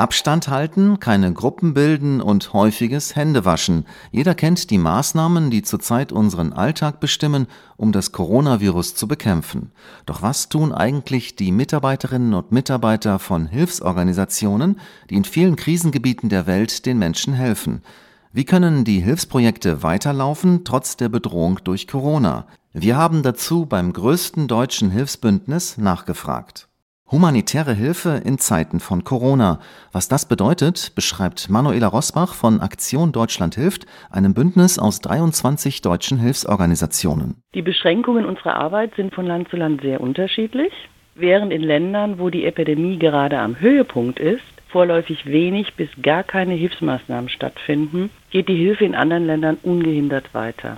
[0.00, 3.84] Abstand halten, keine Gruppen bilden und häufiges Händewaschen.
[4.12, 9.72] Jeder kennt die Maßnahmen, die zurzeit unseren Alltag bestimmen, um das Coronavirus zu bekämpfen.
[10.06, 14.78] Doch was tun eigentlich die Mitarbeiterinnen und Mitarbeiter von Hilfsorganisationen,
[15.10, 17.82] die in vielen Krisengebieten der Welt den Menschen helfen?
[18.32, 22.46] Wie können die Hilfsprojekte weiterlaufen trotz der Bedrohung durch Corona?
[22.72, 26.67] Wir haben dazu beim größten deutschen Hilfsbündnis nachgefragt.
[27.10, 29.60] Humanitäre Hilfe in Zeiten von Corona.
[29.92, 36.18] Was das bedeutet, beschreibt Manuela Rosbach von Aktion Deutschland hilft, einem Bündnis aus 23 deutschen
[36.18, 37.42] Hilfsorganisationen.
[37.54, 40.70] Die Beschränkungen unserer Arbeit sind von Land zu Land sehr unterschiedlich.
[41.14, 46.52] Während in Ländern, wo die Epidemie gerade am Höhepunkt ist, vorläufig wenig bis gar keine
[46.52, 50.76] Hilfsmaßnahmen stattfinden, geht die Hilfe in anderen Ländern ungehindert weiter.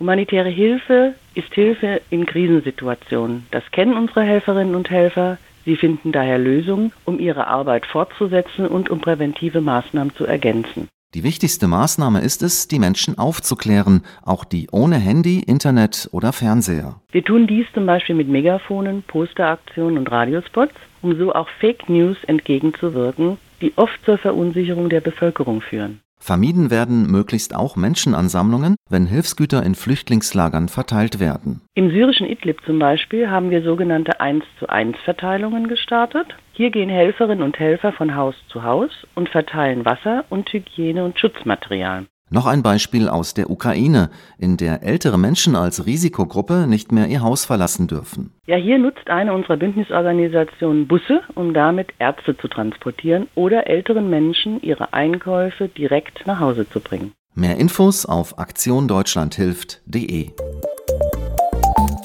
[0.00, 3.46] Humanitäre Hilfe ist Hilfe in Krisensituationen.
[3.52, 5.38] Das kennen unsere Helferinnen und Helfer.
[5.70, 10.88] Sie finden daher Lösungen, um ihre Arbeit fortzusetzen und um präventive Maßnahmen zu ergänzen.
[11.14, 17.00] Die wichtigste Maßnahme ist es, die Menschen aufzuklären, auch die ohne Handy, Internet oder Fernseher.
[17.12, 22.16] Wir tun dies zum Beispiel mit Megafonen, Posteraktionen und Radiospots, um so auch Fake News
[22.26, 26.00] entgegenzuwirken, die oft zur Verunsicherung der Bevölkerung führen.
[26.22, 31.62] Vermieden werden möglichst auch Menschenansammlungen, wenn Hilfsgüter in Flüchtlingslagern verteilt werden.
[31.74, 36.26] Im syrischen Idlib zum Beispiel haben wir sogenannte 1 zu 1 Verteilungen gestartet.
[36.52, 41.18] Hier gehen Helferinnen und Helfer von Haus zu Haus und verteilen Wasser und Hygiene- und
[41.18, 42.06] Schutzmaterial.
[42.32, 47.22] Noch ein Beispiel aus der Ukraine, in der ältere Menschen als Risikogruppe nicht mehr ihr
[47.22, 48.32] Haus verlassen dürfen.
[48.46, 54.62] Ja, hier nutzt eine unserer Bündnisorganisationen Busse, um damit Ärzte zu transportieren oder älteren Menschen
[54.62, 57.10] ihre Einkäufe direkt nach Hause zu bringen.
[57.34, 60.30] Mehr Infos auf aktiondeutschlandhilft.de.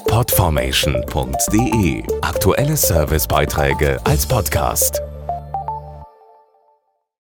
[0.08, 5.02] Podformation.de Aktuelle Servicebeiträge als Podcast.